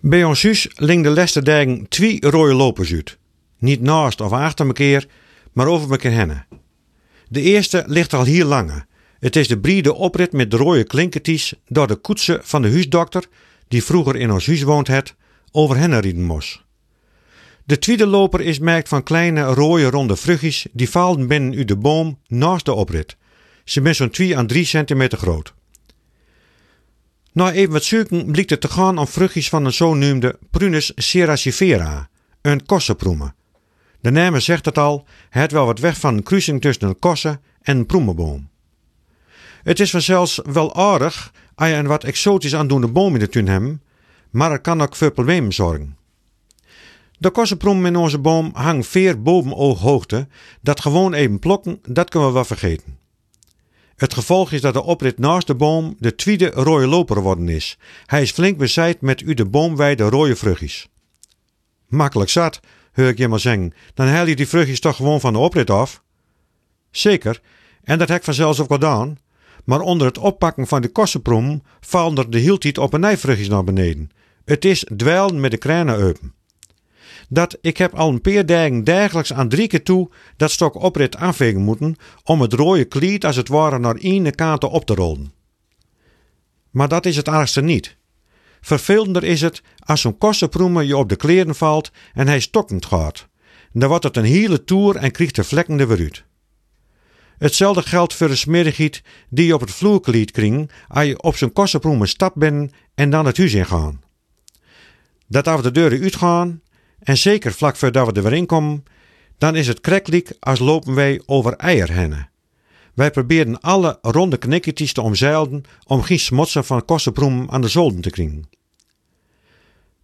[0.00, 3.18] Bij ons huis ling de laatste twee rode lopers uit.
[3.58, 5.04] Niet naast of achter elkaar,
[5.52, 6.42] maar over elkaar heen.
[7.28, 8.86] De eerste ligt al hier langer.
[9.18, 13.24] Het is de brede oprit met de rode klinkertjes door de koetsen van de huisdokter,
[13.68, 15.14] die vroeger in ons huis woont het,
[15.50, 16.62] over hen rieden moest.
[17.64, 21.76] De tweede loper is merkt van kleine rode ronde vruchtjes die vallen binnen uit de
[21.76, 23.16] boom naast de oprit.
[23.64, 25.54] Ze zijn zo'n 2 à 3 centimeter groot.
[27.32, 32.08] Na even wat zoeken blijkt het te gaan om vruchtjes van een zogenoemde Prunus serracifera,
[32.42, 33.34] een kossenproeme.
[34.00, 37.40] De naam zegt het al, het wel wat weg van een kruising tussen een kossen
[37.62, 38.48] en een proemeboom.
[39.62, 43.48] Het is vanzelfs wel aardig als je een wat exotisch aandoende boom in de tuin
[43.48, 43.78] hebt,
[44.30, 45.96] maar het kan ook voor problemen zorgen.
[47.18, 50.26] De kossenproem in onze boom hangt veer boven ooghoogte,
[50.60, 52.97] dat gewoon even plokken, dat kunnen we wel vergeten.
[53.98, 57.78] Het gevolg is dat de oprit naast de boom de tweede rode loper geworden is.
[58.06, 60.88] Hij is flink bezaaid met u de boomwijde rode vruchtjes.
[61.88, 62.60] Makkelijk zat,
[62.92, 63.72] hoor ik je maar zeggen.
[63.94, 66.02] Dan haal je die vruchtjes toch gewoon van de oprit af?
[66.90, 67.40] Zeker,
[67.82, 69.18] en dat heb ik vanzelfs ook gedaan.
[69.64, 73.64] Maar onder het oppakken van de kossenproem vallen er de hieltiet op een nijvruchtjes naar
[73.64, 74.10] beneden.
[74.44, 76.36] Het is dweilen met de kranen open
[77.28, 81.16] dat ik heb al een paar dagen dagelijks aan drie keer toe dat stok oprit
[81.16, 85.32] afvegen moeten om het rode klied als het ware naar ene kant op te rollen.
[86.70, 87.96] Maar dat is het ergste niet.
[88.60, 93.28] Vervelender is het als zo'n kossenproeme je op de kleren valt en hij stokkend gaat.
[93.72, 96.24] Dan wordt het een hele toer en krijgt de vlekken er weer uit.
[97.38, 101.52] Hetzelfde geldt voor de smerigheid die je op het vloerklied kring als je op zo'n
[101.52, 104.00] kossenproeme stap bent en dan het huis ingaan.
[105.26, 106.60] Dat af de deuren uitgaan
[106.98, 108.84] en zeker vlak voordat we er weer in komen,
[109.38, 112.30] dan is het krekliek als lopen wij over eierhennen.
[112.94, 118.00] Wij proberen alle ronde knikketjes te omzeilen om geen smotsen van kossenbroem aan de zolden
[118.00, 118.48] te krijgen.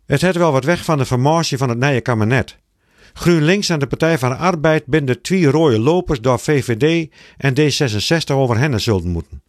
[0.07, 2.57] Het heeft wel wat weg van de formatie van het nieuwe kabinet.
[3.13, 8.35] GroenLinks en de Partij van de Arbeid binden twee rode lopers door VVD en D66
[8.35, 9.43] over hen zullen moeten.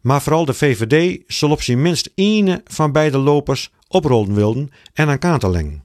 [0.00, 5.20] Maar vooral de VVD zal op zijn minst één van beide lopers oprollen wilden en
[5.20, 5.83] aan lengen.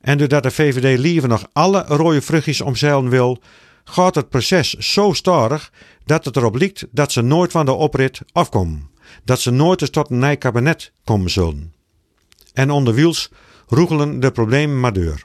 [0.00, 3.42] En doordat de VVD liever nog alle rode vruchtjes omzeilen wil,
[3.84, 5.72] gaat het proces zo starig
[6.04, 8.90] dat het erop lijkt dat ze nooit van de oprit afkomen.
[9.24, 11.72] Dat ze nooit eens tot een nieuw kabinet komen zullen.
[12.52, 13.30] En onder wiels
[13.66, 15.24] roegelen de problemen maar deur.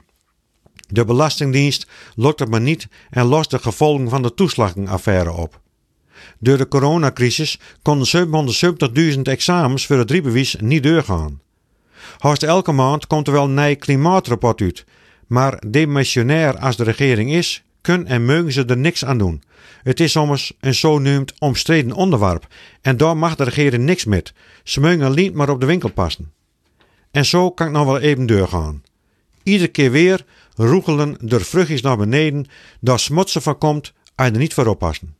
[0.88, 5.60] De Belastingdienst lukt het maar niet en lost de gevolgen van de toeslagenaffaire op.
[6.38, 8.28] Door de coronacrisis konden
[9.14, 11.40] 770.000 examens voor het driebewijs niet doorgaan.
[12.18, 14.84] Haast elke maand komt er wel een nieuw klimaatrapport uit.
[15.26, 19.42] Maar demissionair als de regering is, kunnen en mogen ze er niks aan doen.
[19.82, 22.46] Het is soms een zo noemd omstreden onderwerp
[22.80, 24.32] en daar mag de regering niks met.
[24.64, 26.32] Ze mogen alleen maar op de winkel passen.
[27.10, 28.82] En zo kan ik nog wel even doorgaan.
[29.42, 30.24] Iedere keer weer
[30.54, 32.46] roegelen de vruchtjes naar beneden,
[32.80, 35.16] daar smotsen van komt je er niet voor oppassen.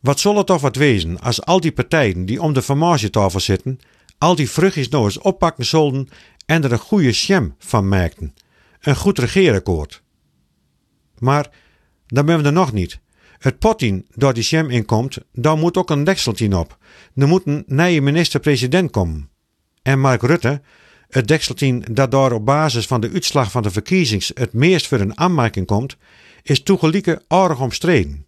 [0.00, 3.80] Wat zal het toch wat wezen als al die partijen die om de formatietafel zitten
[4.20, 6.08] al die vruchtjes nou eens oppakken zullen
[6.46, 8.34] en er een goede sjem van maakten.
[8.80, 10.02] Een goed regeerakkoord.
[11.18, 11.50] Maar
[12.06, 13.00] dan ben we er nog niet.
[13.38, 16.78] Het potien door die sjem inkomt, dan moet ook een dekseltien op.
[17.14, 19.30] Er moet een nieuwe minister-president komen.
[19.82, 20.60] En Mark Rutte,
[21.08, 25.00] het dekseltien dat daar op basis van de uitslag van de verkiezings het meest voor
[25.00, 25.96] een aanmerking komt,
[26.42, 28.26] is toegelieke aardig omstreden.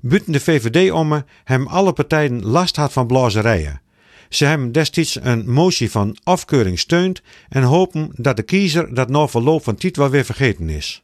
[0.00, 3.80] Buiten de VVD om hem alle partijen last had van blazerijen.
[4.28, 9.28] Ze hebben destijds een motie van afkeuring steunt en hopen dat de kiezer dat na
[9.28, 11.02] verloop van tijd wel weer vergeten is.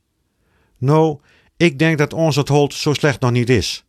[0.79, 1.19] Nou,
[1.57, 3.85] ik denk dat ons het hold zo slecht nog niet is.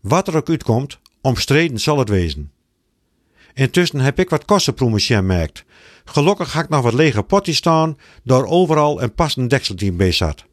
[0.00, 2.52] Wat er ook uitkomt, omstreden zal het wezen.
[3.54, 5.64] Intussen heb ik wat kossenproemes gemerkt.
[6.04, 10.44] Gelukkig had ik nog wat lege potjes staan, door overal een passend dekseltje bij zat.